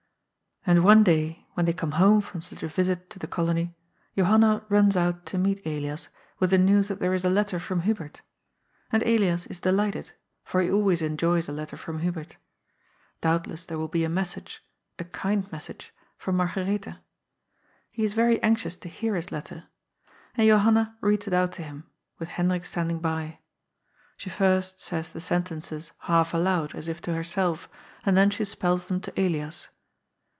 [0.63, 3.75] And one day, when they come home from such a visit to the Colony,
[4.15, 7.81] Johanna runs out to meet Elias with the news that there is a letter from
[7.81, 8.21] Hubert.
[8.91, 10.11] And Elias is delighted,
[10.43, 12.37] for he always enjoys a letter from Hubert.
[13.21, 14.63] Doubtless there will be a message—
[14.99, 16.99] 9, kind message— from Margaretha.
[17.89, 19.65] He is very anxious to hear his letter.
[20.35, 21.85] And Johanna reads it out to him,
[22.19, 23.39] with Hendrik standing by.
[24.15, 25.21] She first says the 288
[25.55, 25.77] GOD'S FOOL.
[25.77, 27.67] Bentenoes half aloud, as if to herself,
[28.05, 29.69] and then she spells them to Elias.